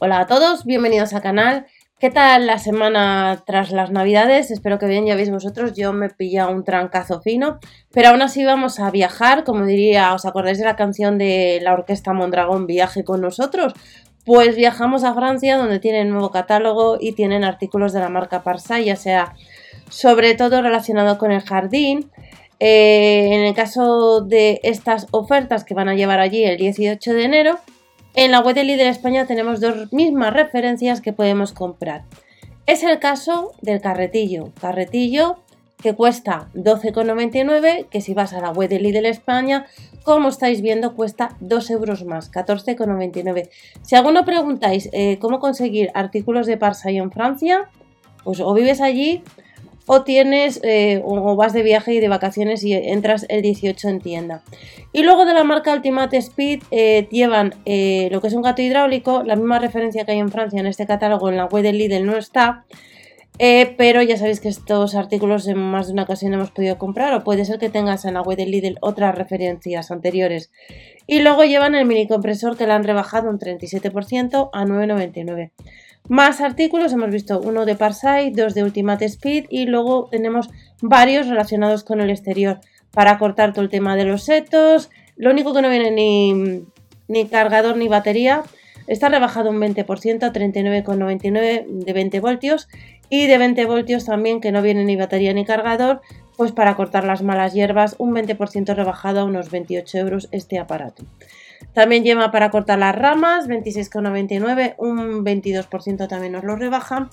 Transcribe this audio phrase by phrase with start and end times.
[0.00, 1.66] Hola a todos, bienvenidos al canal.
[1.98, 4.52] ¿Qué tal la semana tras las navidades?
[4.52, 7.58] Espero que bien, ya veis vosotros, yo me pilla un trancazo fino,
[7.90, 11.72] pero aún así vamos a viajar, como diría, ¿os acordáis de la canción de la
[11.72, 13.72] orquesta Mondragón, Viaje con nosotros?
[14.24, 18.84] Pues viajamos a Francia, donde tienen nuevo catálogo y tienen artículos de la marca Parsai,
[18.84, 19.34] ya sea
[19.90, 22.08] sobre todo relacionado con el jardín.
[22.60, 27.24] Eh, en el caso de estas ofertas que van a llevar allí el 18 de
[27.24, 27.58] enero,
[28.14, 32.04] en la web de Líder España tenemos dos mismas referencias que podemos comprar.
[32.66, 34.52] Es el caso del carretillo.
[34.60, 35.38] Carretillo
[35.80, 39.66] que cuesta 12,99, que si vas a la web de Lidl España,
[40.02, 43.48] como estáis viendo, cuesta 2 euros más, 14,99.
[43.82, 47.70] Si alguno preguntáis eh, cómo conseguir artículos de Parsai en Francia,
[48.24, 49.22] pues o vives allí
[49.88, 54.00] o tienes eh, o vas de viaje y de vacaciones y entras el 18 en
[54.00, 54.42] tienda.
[54.92, 58.60] Y luego de la marca Ultimate Speed eh, llevan eh, lo que es un gato
[58.60, 61.72] hidráulico, la misma referencia que hay en Francia en este catálogo en la web de
[61.72, 62.64] Lidl no está.
[63.38, 67.24] pero ya sabéis que estos artículos en más de una ocasión hemos podido comprar o
[67.24, 70.50] puede ser que tengas en la web de Lidl otras referencias anteriores.
[71.06, 75.52] Y luego llevan el mini compresor que le han rebajado un 37% a 9,99.
[76.08, 80.48] Más artículos, hemos visto uno de Parsai, dos de Ultimate Speed y luego tenemos
[80.80, 82.60] varios relacionados con el exterior
[82.92, 84.88] para cortar todo el tema de los setos.
[85.16, 86.64] Lo único que no viene ni,
[87.08, 88.42] ni cargador ni batería.
[88.86, 92.68] Está rebajado un 20% a 39,99 de 20 voltios
[93.10, 96.00] y de 20 voltios también que no viene ni batería ni cargador,
[96.38, 101.04] pues para cortar las malas hierbas un 20% rebajado a unos 28 euros este aparato.
[101.74, 107.08] También lleva para cortar las ramas, 26,99, un 22% también nos lo rebaja.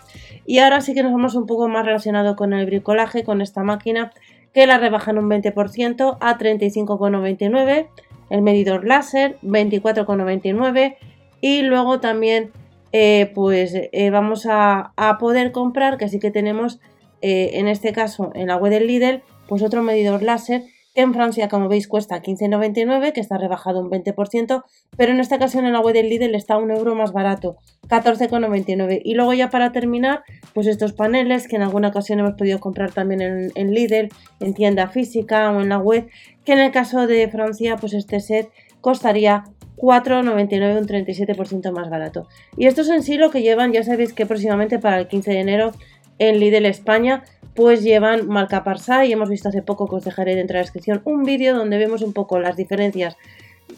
[0.45, 3.63] Y ahora sí que nos vamos un poco más relacionado con el bricolaje, con esta
[3.63, 4.11] máquina,
[4.53, 7.87] que la rebajan un 20% a 35,99.
[8.29, 10.95] El medidor láser, 24,99.
[11.41, 12.51] Y luego también,
[12.91, 16.79] eh, pues eh, vamos a, poder comprar, que sí que tenemos,
[17.21, 20.63] eh, en este caso, en la web del Lidl, pues otro medidor láser
[20.95, 24.63] en Francia, como veis, cuesta 15,99, que está rebajado un 20%,
[24.97, 27.57] pero en esta ocasión en la web del Lidl está un euro más barato,
[27.89, 29.01] 14,99.
[29.03, 30.23] Y luego ya para terminar,
[30.53, 34.53] pues estos paneles que en alguna ocasión hemos podido comprar también en, en Lidl, en
[34.53, 36.07] tienda física o en la web,
[36.45, 39.43] que en el caso de Francia, pues este set costaría
[39.77, 42.27] 4,99, un 37% más barato.
[42.55, 45.39] Y estos en sí lo que llevan, ya sabéis que próximamente para el 15 de
[45.39, 45.71] enero
[46.17, 47.23] en Lidl España
[47.55, 50.63] pues llevan marca Parsa y hemos visto hace poco que os dejaré dentro de la
[50.63, 53.17] descripción un vídeo donde vemos un poco las diferencias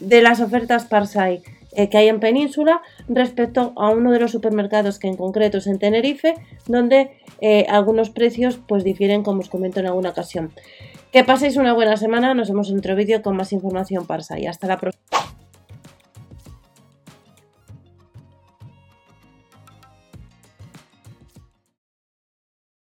[0.00, 4.98] de las ofertas Parsai eh, que hay en Península respecto a uno de los supermercados
[4.98, 6.34] que en concreto es en Tenerife,
[6.66, 10.50] donde eh, algunos precios pues difieren como os comento en alguna ocasión.
[11.12, 14.46] Que paséis una buena semana, nos vemos en otro vídeo con más información Parsai.
[14.46, 15.17] Hasta la próxima.